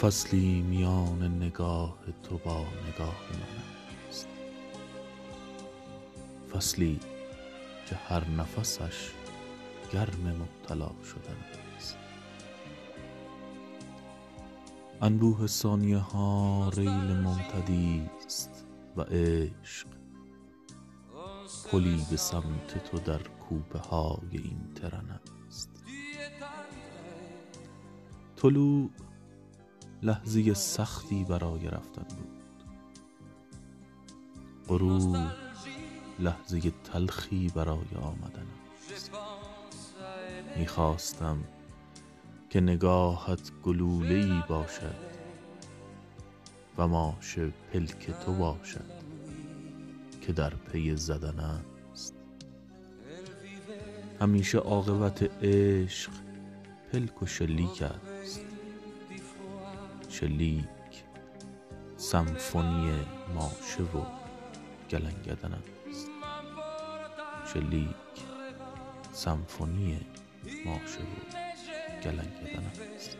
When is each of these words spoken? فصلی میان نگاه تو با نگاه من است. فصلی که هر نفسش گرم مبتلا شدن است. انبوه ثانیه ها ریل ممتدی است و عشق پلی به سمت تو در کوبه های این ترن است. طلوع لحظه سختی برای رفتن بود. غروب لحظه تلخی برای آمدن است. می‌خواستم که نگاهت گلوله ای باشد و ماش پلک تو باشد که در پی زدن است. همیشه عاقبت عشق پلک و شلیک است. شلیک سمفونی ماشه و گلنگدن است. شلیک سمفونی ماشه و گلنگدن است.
فصلی 0.00 0.62
میان 0.62 1.22
نگاه 1.22 1.96
تو 2.22 2.38
با 2.38 2.60
نگاه 2.60 3.14
من 3.32 3.62
است. 4.08 4.28
فصلی 6.52 7.00
که 7.86 7.96
هر 7.96 8.28
نفسش 8.28 9.10
گرم 9.92 10.42
مبتلا 10.42 10.90
شدن 11.04 11.36
است. 11.76 11.96
انبوه 15.02 15.46
ثانیه 15.46 15.98
ها 15.98 16.70
ریل 16.76 17.16
ممتدی 17.16 18.10
است 18.26 18.66
و 18.96 19.02
عشق 19.02 19.88
پلی 21.70 22.06
به 22.10 22.16
سمت 22.16 22.90
تو 22.90 22.98
در 22.98 23.22
کوبه 23.22 23.78
های 23.78 24.20
این 24.32 24.74
ترن 24.74 25.20
است. 25.48 25.84
طلوع 28.36 28.90
لحظه 30.06 30.54
سختی 30.54 31.24
برای 31.24 31.68
رفتن 31.68 32.16
بود. 32.16 32.42
غروب 34.68 35.16
لحظه 36.18 36.72
تلخی 36.84 37.48
برای 37.48 37.94
آمدن 38.02 38.46
است. 38.92 39.10
می‌خواستم 40.56 41.44
که 42.50 42.60
نگاهت 42.60 43.52
گلوله 43.62 44.14
ای 44.14 44.42
باشد 44.48 44.94
و 46.78 46.88
ماش 46.88 47.38
پلک 47.72 48.10
تو 48.10 48.34
باشد 48.34 48.90
که 50.20 50.32
در 50.32 50.54
پی 50.54 50.96
زدن 50.96 51.40
است. 51.40 52.14
همیشه 54.20 54.58
عاقبت 54.58 55.22
عشق 55.42 56.10
پلک 56.92 57.22
و 57.22 57.26
شلیک 57.26 57.82
است. 57.82 58.45
شلیک 60.20 61.04
سمفونی 61.96 63.06
ماشه 63.34 63.82
و 63.82 64.04
گلنگدن 64.90 65.52
است. 65.54 66.08
شلیک 67.52 68.24
سمفونی 69.12 70.00
ماشه 70.64 71.00
و 71.00 71.14
گلنگدن 72.04 72.64
است. 72.94 73.16